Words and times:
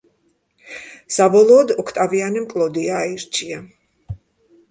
საბოლოოდ, 1.17 1.73
ოქტავიანემ 1.83 2.47
კლოდია 2.53 2.97
აირჩია. 3.01 3.59